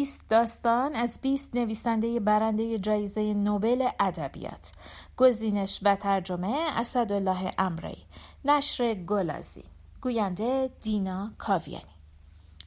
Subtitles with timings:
[0.00, 4.72] 20 داستان از 20 نویسنده برنده جایزه نوبل ادبیات.
[5.16, 7.96] گزینش و ترجمه اسدالله امرایی.
[8.44, 9.64] نشر گل‌آذین.
[10.00, 11.94] گوینده دینا کاویانی.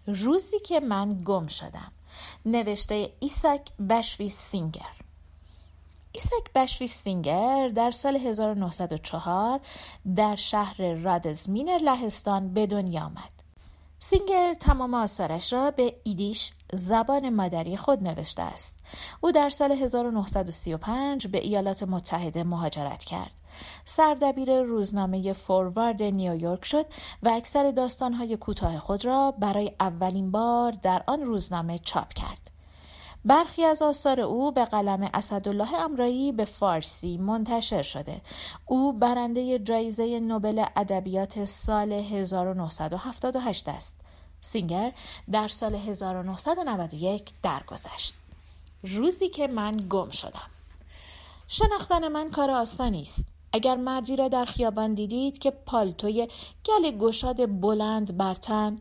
[0.07, 1.91] روزی که من گم شدم.
[2.45, 4.95] نوشته ایساک بشویس سینگر.
[6.11, 9.59] ایساک بشویس سینگر در سال 1904
[10.15, 13.42] در شهر رادزمینر لهستان به دنیا آمد.
[14.03, 18.77] سینگر تمام آثارش را به ایدیش زبان مادری خود نوشته است.
[19.21, 23.31] او در سال 1935 به ایالات متحده مهاجرت کرد.
[23.85, 26.85] سردبیر روزنامه فوروارد نیویورک شد
[27.23, 32.52] و اکثر داستانهای کوتاه خود را برای اولین بار در آن روزنامه چاپ کرد.
[33.25, 38.21] برخی از آثار او به قلم اسدالله امرایی به فارسی منتشر شده.
[38.65, 43.95] او برنده جایزه نوبل ادبیات سال 1978 است.
[44.41, 44.91] سینگر
[45.31, 48.13] در سال 1991 درگذشت.
[48.83, 50.49] روزی که من گم شدم.
[51.47, 53.25] شناختن من کار آسانی است.
[53.53, 56.27] اگر مردی را در خیابان دیدید که پالتوی
[56.65, 58.77] گل گشاد بلند بر تن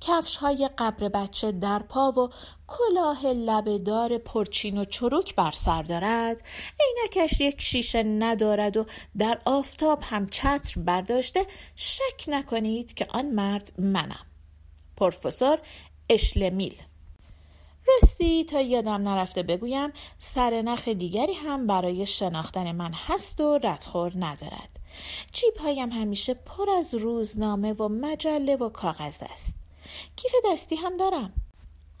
[0.00, 2.30] کفش های قبر بچه در پا و
[2.66, 6.42] کلاه لبهدار پرچین و چروک بر سر دارد.
[6.80, 8.86] عینکش یک شیشه ندارد و
[9.18, 11.46] در آفتاب هم چتر برداشته
[11.76, 14.26] شک نکنید که آن مرد منم.
[14.96, 15.58] پروفسور
[16.10, 16.82] اشلمیل.
[17.88, 24.78] راستی تا یادم نرفته بگویم سرنخ دیگری هم برای شناختن من هست و ردخور ندارد.
[25.32, 29.67] جیب هایم همیشه پر از روزنامه و مجله و کاغذ است.
[30.16, 31.32] کیف دستی هم دارم.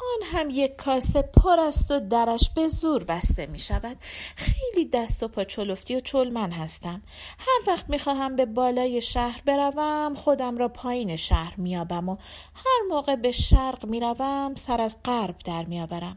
[0.00, 3.96] آن هم یک کاسه پر است و درش به زور بسته می شود.
[4.36, 7.02] خیلی دست و پا چلفتی و چلمن هستم.
[7.38, 12.16] هر وقت می خواهم به بالای شهر بروم خودم را پایین شهر میابم و
[12.54, 16.16] هر موقع به شرق می روم سر از غرب در میآورم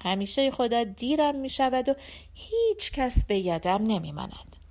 [0.00, 1.94] همیشه خدا دیرم می شود و
[2.34, 4.67] هیچ کس به یدم نمی ماند.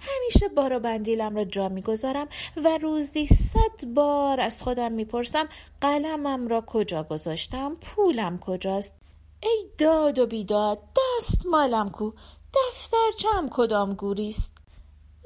[0.00, 5.48] همیشه بار و بندیلم را جا می‌گذارم و روزی صد بار از خودم می‌پرسم
[5.80, 8.94] قلمم را کجا گذاشتم پولم کجاست؟
[9.42, 12.10] ای داد و بیداد دست مالم کو
[12.54, 14.56] دفترچم کدام گوریست؟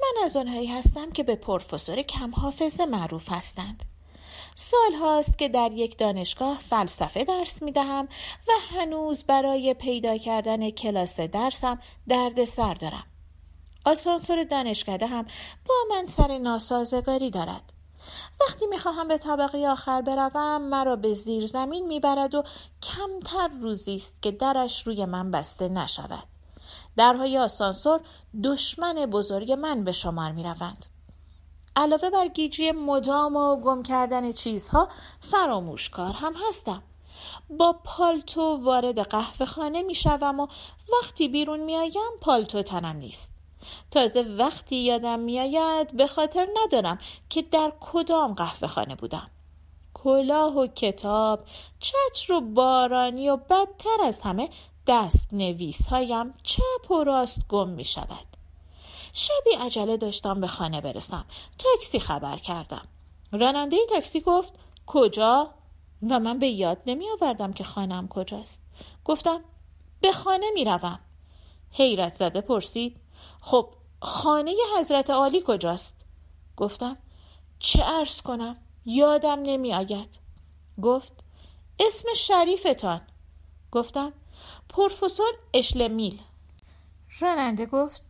[0.01, 3.83] من از آنهایی هستم که به پروفسور کم حافظه معروف هستند.
[4.55, 8.07] سال هاست که در یک دانشگاه فلسفه درس می دهم
[8.47, 13.03] و هنوز برای پیدا کردن کلاس درسم درد سر دارم.
[13.85, 15.25] آسانسور دانشکده هم
[15.65, 17.73] با من سر ناسازگاری دارد.
[18.41, 22.43] وقتی می‌خواهم به طبقه آخر بروم مرا به زیر زمین می‌برد و
[22.83, 26.23] کمتر روزی است که درش روی من بسته نشود.
[26.97, 27.99] درهای آسانسور
[28.43, 30.85] دشمن بزرگ من به شمار می‌روند.
[31.75, 36.83] علاوه بر گیجی مدام و گم کردن چیزها فراموشکار هم هستم.
[37.49, 40.47] با پالتو وارد قهوه خانه می شوم و
[40.93, 43.34] وقتی بیرون می آیم پالتو تنم نیست.
[43.91, 46.97] تازه وقتی یادم میآید به خاطر ندارم
[47.29, 49.29] که در کدام قهوه خانه بودم.
[49.93, 51.43] کلاه و کتاب
[51.79, 54.49] چتر و بارانی و بدتر از همه
[54.87, 58.25] دست نویس هایم چپ و راست گم می شود
[59.13, 61.25] شبی عجله داشتم به خانه برسم.
[61.57, 62.81] تاکسی خبر کردم.
[63.31, 64.53] راننده تاکسی گفت
[64.85, 65.49] کجا؟
[66.09, 68.61] و من به یاد نمی آوردم که خانم کجاست.
[69.05, 69.41] گفتم
[70.01, 70.99] به خانه می روم
[71.71, 72.97] حیرت زده پرسید
[73.41, 73.69] خب
[74.01, 75.95] خانه حضرت عالی کجاست؟
[76.57, 76.97] گفتم
[77.59, 80.19] چه عرض کنم؟ یادم نمی آید.
[80.81, 81.13] گفت
[81.79, 83.01] اسم شریفتان
[83.71, 84.13] گفتم
[84.69, 86.21] پروفسور اشلمیل
[87.19, 88.01] راننده گفت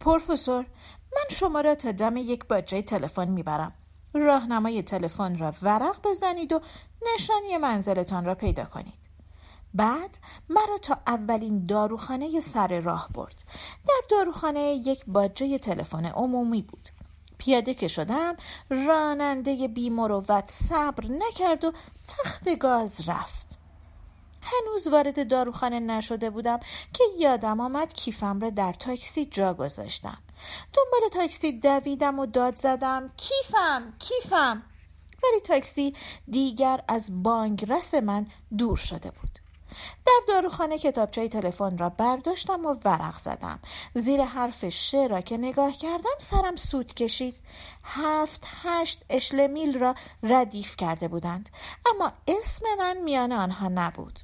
[0.00, 0.66] پروفسور
[1.12, 3.72] من شما را تا دم یک باجه تلفن می‌برم
[4.14, 6.60] راهنمای تلفن را ورق بزنید و
[7.14, 9.01] نشانی منزلتان را پیدا کنید
[9.74, 10.18] بعد
[10.48, 13.44] مرا تا اولین داروخانه سر راه برد.
[13.88, 16.88] در داروخانه یک باجه تلفن عمومی بود.
[17.38, 18.36] پیاده که شدم
[18.70, 21.72] راننده بیمروت صبر نکرد و
[22.08, 23.58] تخت گاز رفت.
[24.42, 26.60] هنوز وارد داروخانه نشده بودم
[26.92, 30.18] که یادم آمد کیفم را در تاکسی جا گذاشتم.
[30.72, 34.62] دنبال تاکسی دویدم و داد زدم کیفم کیفم.
[35.24, 35.94] ولی تاکسی
[36.28, 38.26] دیگر از بانگرس من
[38.58, 39.41] دور شده بود.
[40.06, 43.58] در داروخانه کتابچه تلفن را برداشتم و ورق زدم.
[43.94, 47.34] زیر حرف ش را که نگاه کردم سرم سود کشید.
[47.84, 51.48] هفت هشت اشلمیل را ردیف کرده بودند.
[51.94, 54.18] اما اسم من میان آنها نبود.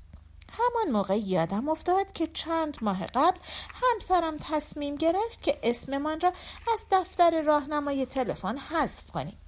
[0.52, 3.38] همان موقع یادم افتاد که چند ماه قبل
[3.82, 6.32] همسرم تصمیم گرفت که اسممان را
[6.72, 9.38] از دفتر راهنمای تلفن حذف کنیم.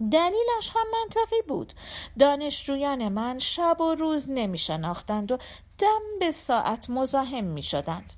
[0.00, 1.72] دلیلش هم منطقی بود
[2.18, 5.38] دانشجویان من شب و روز نمی شناختند و
[5.78, 8.12] دم به ساعت مزاحم می شدند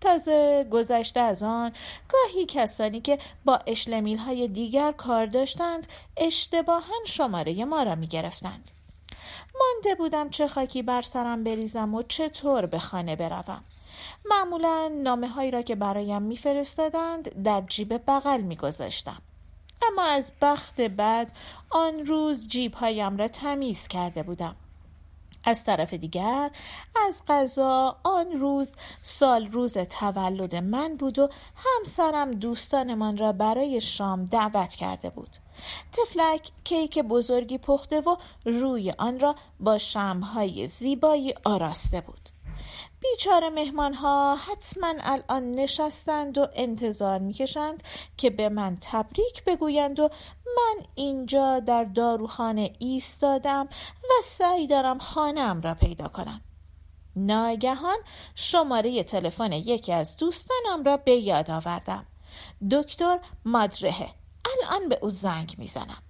[0.00, 1.72] تازه گذشته از آن
[2.08, 5.86] گاهی کسانی که با اشلمیل های دیگر کار داشتند
[6.16, 8.70] اشتباها شماره ما را می گرفتند.
[9.60, 13.64] مانده بودم چه خاکی بر سرم بریزم و چطور به خانه بروم.
[14.24, 19.22] معمولا نامه هایی را که برایم میفرستادند در جیب بغل میگذاشتم
[19.92, 21.32] اما از بخت بعد
[21.70, 24.56] آن روز جیب هایم را تمیز کرده بودم.
[25.44, 26.50] از طرف دیگر
[27.06, 34.24] از غذا آن روز سال روز تولد من بود و همسرم دوستانمان را برای شام
[34.24, 35.36] دعوت کرده بود.
[35.92, 42.31] تفلک کیک بزرگی پخته و روی آن را با شمهای زیبایی آراسته بود.
[43.02, 47.82] بیچاره مهمان ها حتما الان نشستند و انتظار می‌کشند
[48.16, 50.10] که به من تبریک بگویند و
[50.46, 53.68] من اینجا در داروخانه ایستادم
[54.02, 56.40] و سعی دارم خانم را پیدا کنم.
[57.16, 57.98] ناگهان
[58.34, 62.06] شماره تلفن یکی از دوستانم را به یاد آوردم.
[62.70, 64.10] دکتر مادرهه.
[64.44, 66.02] الان به او زنگ می‌زنم.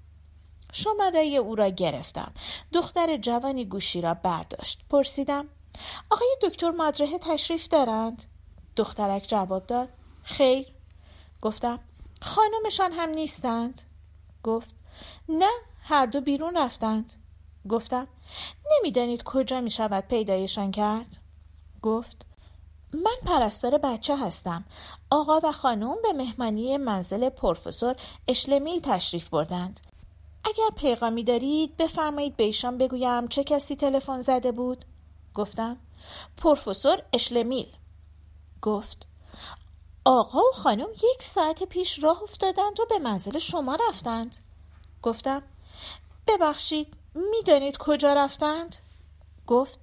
[0.73, 2.33] شماره او را گرفتم.
[2.73, 4.81] دختر جوانی گوشی را برداشت.
[4.91, 5.49] پرسیدم
[6.11, 8.25] آقای دکتر مادرهه تشریف دارند؟
[8.77, 9.89] دخترک جواب داد
[10.23, 10.67] خیر
[11.43, 11.81] گفتم
[12.23, 13.81] خانمشان هم نیستند؟
[14.43, 14.77] گفت
[15.29, 15.51] نه
[15.83, 17.13] هر دو بیرون رفتند
[17.69, 18.09] گفتم
[18.73, 21.17] نمی‌دانید کجا می شود پیدایشان کرد؟
[21.83, 22.27] گفت
[22.93, 24.65] من پرستار بچه هستم
[25.11, 27.97] آقا و خانم به مهمانی منزل پروفسور
[28.29, 29.81] اشلمیل تشریف بردند
[30.45, 34.85] اگر پیغامی دارید بفرمایید به ایشان بگویم چه کسی تلفن زده بود
[35.35, 35.77] گفتم.
[36.37, 37.77] پروفسور اشلمیل.
[38.63, 39.07] گفت
[40.05, 44.39] آقا و خانم یک ساعت پیش راه افتادند و به منزل شما رفتند.
[45.03, 45.43] گفتم
[46.27, 48.77] ببخشید می‌دانید کجا رفتند؟
[49.47, 49.79] گفت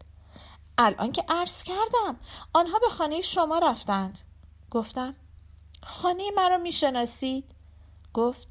[0.78, 2.20] الان که عرض کردم
[2.54, 4.20] آنها به خانه شما رفتند.
[4.72, 5.16] گفتم
[5.84, 7.56] خانه مرا می‌شناسید؟
[8.14, 8.48] گفت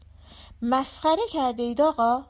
[0.62, 2.24] مسخره کرده اید آقا.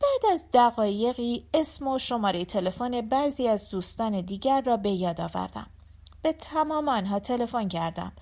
[0.00, 5.66] بعد از دقایقی اسم و شماره تلفن بعضی از دوستان دیگر را به یاد آوردم.
[6.22, 8.12] به تمام آنها تلفن کردم.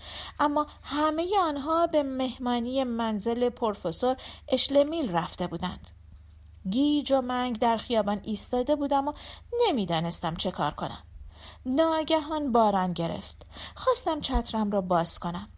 [0.40, 4.16] اما همه آنها به مهمانی منزل پروفسور
[4.48, 5.90] اشلمیل رفته بودند.
[6.70, 9.12] گیج و منگ در خیابان ایستاده بودم و
[9.66, 11.02] نمی‌دانستم چه کار کنم.
[11.66, 13.46] ناگهان باران گرفت.
[13.74, 15.48] خواستم چترم را باز کنم.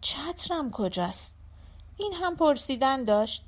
[0.00, 1.36] چترم کجاست؟
[1.96, 3.44] این هم پرسیدن داشت.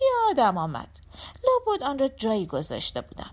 [0.00, 1.00] یادم آمد.
[1.44, 3.30] لابد آن را جایی گذاشته بودم.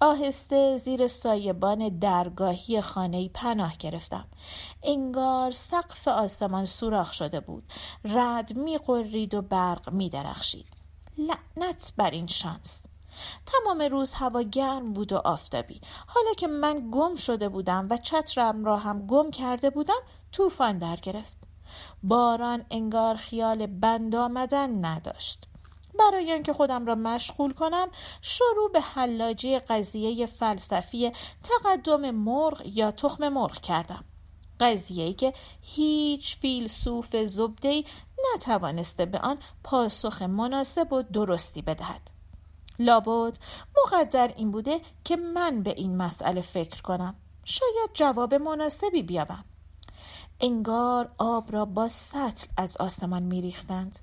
[0.00, 4.24] آهسته زیر سایبان درگاهی خانه پناه گرفتم.
[4.82, 7.62] انگار سقف آسمان سوراخ شده بود.
[8.04, 10.66] رد میقرید و برق میدرخشید.
[11.18, 12.86] لعنت بر این شانس.
[13.46, 15.80] تمام روز هوا گرم بود و آفتابی.
[16.06, 20.00] حالا که من گم شده بودم و چترم را هم گم کرده بودم
[20.32, 21.38] طوفان در گرفت.
[22.02, 25.46] باران انگار خیال بند آمدن نداشت.
[25.98, 27.88] برای اینکه خودم را مشغول کنم
[28.20, 31.12] شروع به حلاجی قضیه فلسفی
[31.42, 34.04] تقدم مرغ یا تخم مرغ کردم.
[34.60, 37.84] قضیه که هیچ فیلسوف زبدهی
[38.34, 42.10] نتوانسته به آن پاسخ مناسب و درستی بدهد.
[42.78, 43.38] لابد
[43.76, 47.14] مقدر این بوده که من به این مسئله فکر کنم.
[47.44, 49.44] شاید جواب مناسبی بیابم.
[50.40, 53.98] انگار آب را با سطل از آسمان میریختند.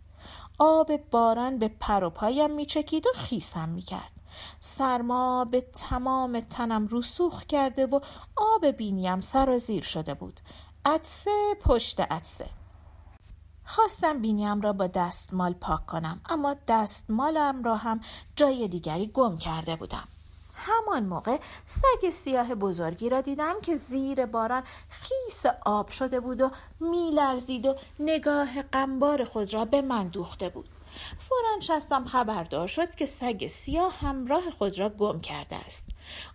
[0.59, 4.11] آب باران به پر و پایم میچکید و خیسم می‌کرد.
[4.59, 7.99] سرما به تمام تنم رسوخ کرده و
[8.35, 10.39] آب بینیم سرازیر شده بود.
[10.85, 12.49] عدسه پشت عدسه
[13.63, 18.01] خواستم بینیم را با دستمال پاک کنم اما دستمالم را هم
[18.35, 20.07] جای دیگری گم کرده بودم.
[20.59, 26.51] همان موقع سگ سیاه بزرگی را دیدم که زیر باران خیس آب شده بود و
[26.79, 30.69] میلرزید و نگاه قنبار خود را به من دوخته بود.
[31.17, 35.87] فورا شستم خبردار شد که سگ سیاه همراه خود را گم کرده است.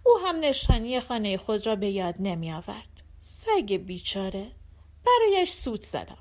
[0.04, 2.88] او هم نشانی خانه خود را به یاد نمی آورد.
[3.18, 4.52] سگ بیچاره.
[5.06, 6.18] برایش سود زدم.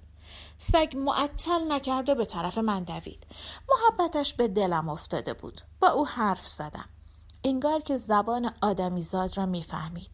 [0.58, 3.28] سگ معطل نکرده به طرف من دوید.
[3.70, 5.62] محبتش به دلم افتاده بود.
[5.80, 6.90] با او حرف زدم.
[7.44, 10.10] انگار که زبان آدمیزاد را می‌فهمید.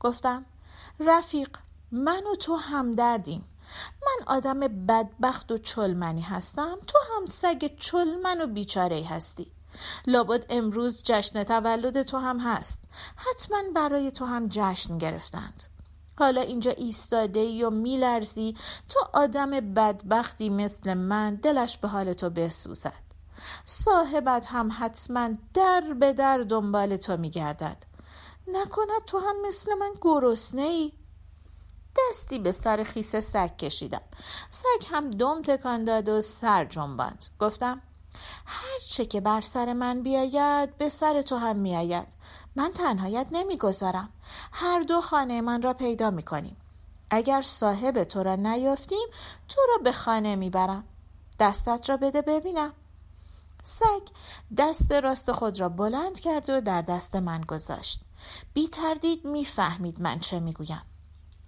[0.00, 0.44] گفتم
[1.00, 1.48] رفیق
[1.92, 3.44] من و تو همدردیم.
[4.02, 9.50] من آدم بدبخت و چلمنی هستم تو هم سگ چلمن و بیچاره هستی.
[10.06, 12.80] لابد امروز جشن تولد تو هم هست.
[13.16, 15.62] حتما برای تو هم جشن گرفتند.
[16.18, 18.56] حالا اینجا ایستاده ای و میلرزی
[18.88, 23.03] تو آدم بدبختی مثل من دلش به حال تو بسوزد.
[23.64, 27.84] صاحبت هم حتما در به در دنبال تو میگردد.
[28.48, 30.92] نکند تو هم مثل من گرسنه ای
[31.96, 34.02] دستی به سر خیس سگ کشیدم.
[34.50, 37.24] سگ هم دم تکان داد و سر جنباند.
[37.40, 37.82] گفتم
[38.46, 42.08] هر چه که بر سر من بیاید به سر تو هم میآید.
[42.56, 44.08] من تنهایت نمی‌گذارم.
[44.52, 46.56] هر دو خانه من را پیدا می‌کنیم.
[47.10, 49.08] اگر صاحب تو را نیافتیم
[49.48, 50.84] تو را به خانه می‌برم.
[51.40, 52.72] دستت را بده ببینم.
[53.66, 54.02] سگ
[54.56, 58.00] دست راست خود را بلند کرد و در دست من گذاشت.
[58.54, 60.82] بی تردید می‌فهمید من چه می‌گویم.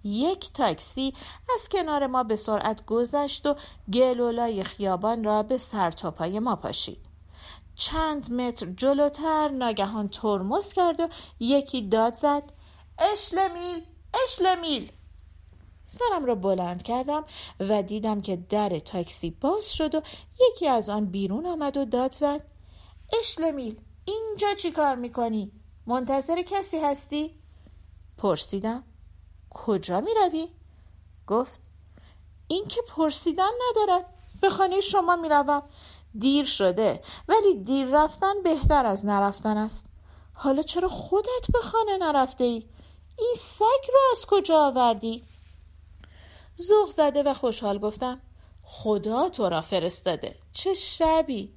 [0.03, 1.13] یک تاکسی
[1.53, 3.55] از کنار ما به سرعت گذشت و
[3.93, 7.05] گلولای خیابان را به سرتاپای ما پاشید.
[7.75, 11.07] چند متر جلوتر ناگهان ترمز کرد و
[11.39, 12.43] یکی داد زد.
[12.99, 13.85] اشلمیل!
[14.23, 14.91] اشلمیل!
[15.89, 17.25] سرم را بلند کردم
[17.59, 20.01] و دیدم که در تاکسی باز شد و
[20.49, 22.41] یکی از آن بیرون آمد و داد زد
[23.19, 25.51] اشلمیل اینجا چی کار می‌کنی؟
[25.85, 27.35] منتظر کسی هستی؟
[28.17, 28.83] پرسیدم
[29.49, 30.47] کجا می روی؟
[31.27, 31.61] گفت
[32.47, 34.05] این که پرسیدن ندارد
[34.41, 35.63] به خانه شما می روم
[36.19, 39.85] دیر شده ولی دیر رفتن بهتر از نرفتن است
[40.33, 42.65] حالا چرا خودت به خانه نرفته ای؟
[43.19, 45.23] این سگ رو از کجا آوردی؟
[46.57, 48.21] زوغ زده و خوشحال گفتم
[48.63, 51.53] خدا تو را فرستاده چه شبی؟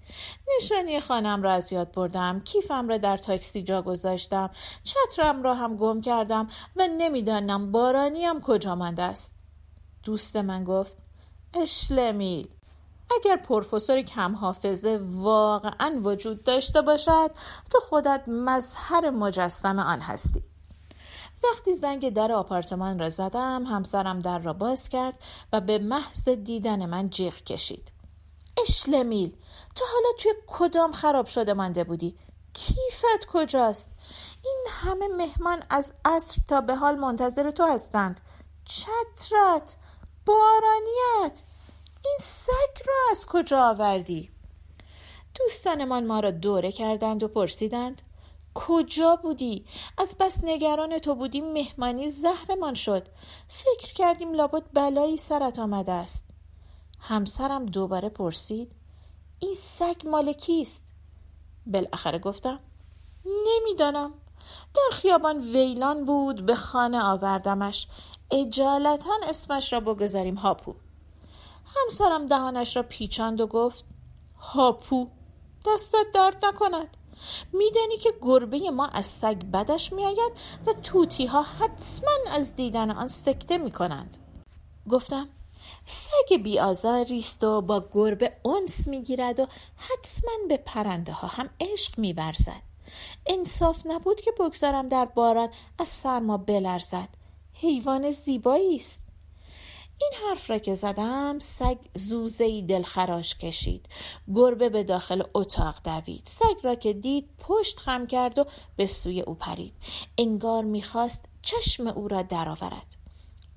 [0.57, 4.51] نشانی خانم را از یاد بردم کیفم را در تاکسی جا گذاشتم
[4.85, 9.35] چترم را هم گم کردم و نمی‌دانم بارانیم کجا مانده است.
[10.03, 10.99] دوست من گفت
[11.55, 12.49] اشلمیل
[13.17, 17.31] اگر پروفسور کم حافظه واقعا وجود داشته باشد
[17.71, 20.50] تو خودت مظهر مجسم آن هستی.
[21.45, 25.15] وقتی زنگ در آپارتمان را زدم همسرم در را باز کرد
[25.53, 27.93] و به محض دیدن من جیغ کشید.
[28.63, 29.37] اشلمیل
[29.75, 32.17] تو حالا توی کدام خراب شده مانده بودی؟
[32.53, 33.91] کیفت کجاست؟
[34.45, 38.21] این همه مهمان از عصر تا به حال منتظر تو هستند.
[38.65, 39.77] چترت
[40.27, 41.43] بارانیت
[42.05, 44.31] این سگ را از کجا آوردی؟
[45.35, 48.03] دوستانمان ما را دوره کردند و پرسیدند.
[48.55, 49.65] کجا بودی؟
[49.99, 53.09] از بس نگران تو بودیم مهمانی زهرمان شد.
[53.49, 56.25] فکر کردیم لابد بلایی سرت آمده است.
[57.01, 58.73] همسرم دوباره پرسید
[59.39, 60.93] این سگ مال کیست؟
[61.67, 62.61] بالاخره گفتم
[63.25, 64.15] نمی‌دانم.
[64.75, 67.87] در خیابان ویلان بود به خانه آوردمش.
[68.31, 70.75] اجالتا اسمش را بگذاریم هاپو.
[71.77, 73.85] همسرم دهانش را پیچاند و گفت
[74.41, 75.09] هاپو
[75.67, 76.97] دستت درد نکند.
[77.53, 80.33] میدانی که گربه ما از سگ بدش میآید
[80.67, 84.17] و توتی ها حتما از دیدن آن سکته می‌کنند.
[84.91, 85.29] گفتم
[85.85, 89.47] سگ بیازاری است و با گربه انس می‌گیرد و
[89.77, 92.63] حتما به پرنده ها هم عشق میورزد.
[93.27, 95.49] انصاف نبود که بگذارم در باران
[95.79, 97.09] از سرما بلرزد.
[97.53, 99.10] حیوان زیبایی است.
[100.01, 103.87] این حرف را که زدم سگ زوزهی دلخراش کشید.
[104.35, 106.23] گربه به داخل اتاق دوید.
[106.25, 108.45] سگ را که دید پشت خم کرد و
[108.77, 109.75] به سوی او پرید.
[110.19, 112.97] انگار می‌خواست چشم او را درآورد.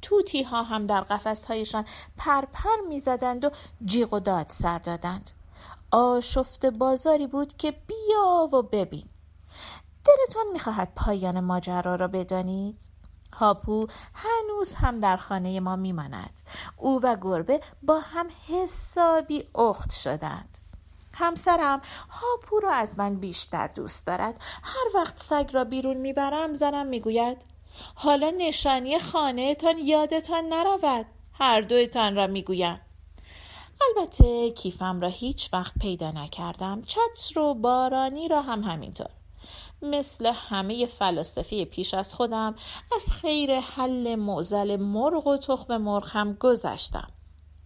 [0.02, 1.86] توتی ها هم در قفس هایشان
[2.18, 3.50] پرپر می‌زدند و
[3.86, 5.32] جیغ و داد سر دادند.
[5.92, 9.06] آشفت بازاری بود که بیا و ببین.
[10.06, 12.93] دلتان می‌خواهد پایان ماجرا را بدانید؟
[13.34, 16.42] هاپو هنوز هم در خانه ما میماند.
[16.78, 20.58] او و گربه با هم حسابی اخت شدند.
[21.14, 24.42] همسرم هاپو را از من بیشتر دوست دارد.
[24.64, 27.38] هر وقت سگ را بیرون می‌برم زنم می‌گوید
[27.96, 31.06] حالا نشانی خانهتان یادتان نرود.
[31.34, 32.82] هر دویتان را می‌گویم.
[33.90, 36.82] البته کیفم را هیچ وقت پیدا نکردم.
[36.82, 39.10] چتر و بارانی را هم همینطور.
[39.82, 42.56] مثل همه فلاسفه پیش از خودم
[42.96, 47.08] از خیر حل معزل مرغ و تخم مرغ هم گذشتم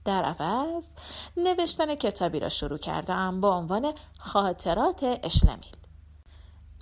[0.06, 0.88] در عوض
[1.38, 5.78] نوشتن کتابی را شروع کردم با عنوان خاطرات اشلمیل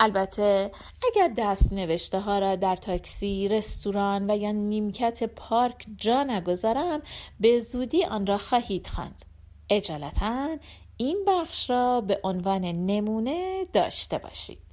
[0.00, 0.70] البته
[1.06, 7.02] اگر دست نوشته ها را در تاکسی، رستوران و یا نیمکت پارک جا نگذارم
[7.40, 9.24] به زودی آن را خواهید خواند.
[9.70, 10.56] اجالتا
[10.96, 14.65] این بخش را به عنوان نمونه داشته باشید.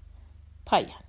[0.67, 1.02] پایان